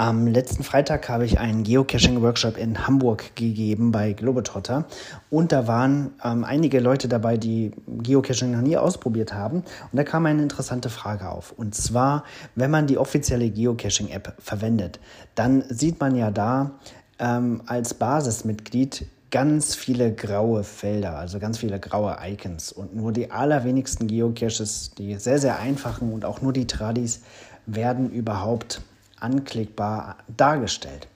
[0.00, 4.86] Am letzten Freitag habe ich einen Geocaching-Workshop in Hamburg gegeben bei Globetrotter.
[5.28, 9.56] Und da waren ähm, einige Leute dabei, die Geocaching noch nie ausprobiert haben.
[9.58, 11.52] Und da kam eine interessante Frage auf.
[11.52, 15.00] Und zwar, wenn man die offizielle Geocaching-App verwendet,
[15.34, 16.70] dann sieht man ja da
[17.18, 23.30] ähm, als Basismitglied ganz viele graue Felder, also ganz viele graue Icons und nur die
[23.30, 27.20] allerwenigsten Geocaches, die sehr, sehr einfachen und auch nur die Tradis
[27.66, 28.82] werden überhaupt
[29.20, 31.06] anklickbar dargestellt.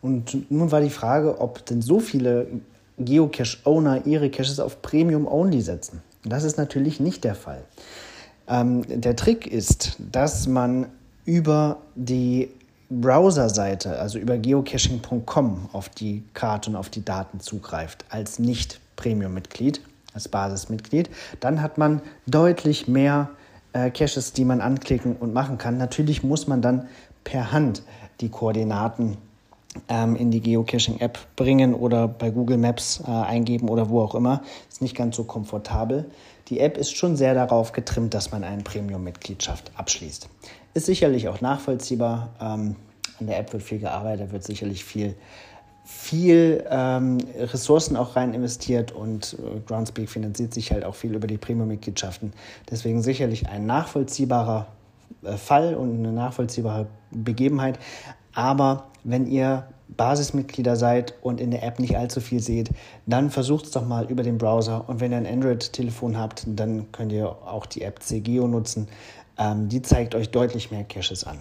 [0.00, 2.48] Und nun war die Frage, ob denn so viele
[2.98, 6.02] Geocache-Owner ihre Caches auf Premium-Only setzen.
[6.24, 7.62] Das ist natürlich nicht der Fall.
[8.48, 10.86] Ähm, der Trick ist, dass man
[11.24, 12.50] über die
[13.00, 19.80] Browserseite, also über geocaching.com auf die Karte und auf die Daten zugreift, als nicht Premium-Mitglied,
[20.14, 21.08] als Basismitglied,
[21.40, 23.30] dann hat man deutlich mehr
[23.72, 25.78] äh, Caches, die man anklicken und machen kann.
[25.78, 26.88] Natürlich muss man dann
[27.24, 27.82] per Hand
[28.20, 29.16] die Koordinaten
[29.88, 34.42] ähm, in die Geocaching-App bringen oder bei Google Maps äh, eingeben oder wo auch immer.
[34.68, 36.10] Ist nicht ganz so komfortabel.
[36.48, 40.28] Die App ist schon sehr darauf getrimmt, dass man eine Premium-Mitgliedschaft abschließt.
[40.74, 42.30] Ist sicherlich auch nachvollziehbar.
[42.40, 42.76] Ähm,
[43.20, 45.14] an der App wird viel gearbeitet, wird sicherlich viel
[45.84, 51.26] viel ähm, Ressourcen auch rein investiert und äh, Groundspeak finanziert sich halt auch viel über
[51.26, 52.32] die Premium-Mitgliedschaften.
[52.70, 54.68] Deswegen sicherlich ein nachvollziehbarer
[55.22, 57.78] äh, Fall und eine nachvollziehbare Begebenheit.
[58.34, 62.70] Aber wenn ihr Basismitglieder seid und in der App nicht allzu viel seht,
[63.06, 64.88] dann versucht es doch mal über den Browser.
[64.88, 68.88] Und wenn ihr ein Android-Telefon habt, dann könnt ihr auch die App CGeo nutzen.
[69.38, 71.38] Ähm, die zeigt euch deutlich mehr Caches an.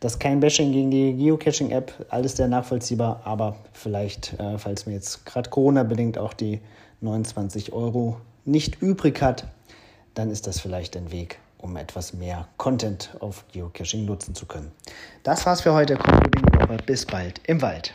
[0.00, 4.94] Das ist kein Bashing gegen die Geocaching-App, alles sehr nachvollziehbar, aber vielleicht, äh, falls mir
[4.94, 6.60] jetzt gerade Corona-bedingt auch die
[7.02, 9.46] 29 Euro nicht übrig hat,
[10.14, 14.72] dann ist das vielleicht ein Weg, um etwas mehr Content auf Geocaching nutzen zu können.
[15.22, 15.98] Das war's für heute.
[16.86, 17.94] Bis bald im Wald.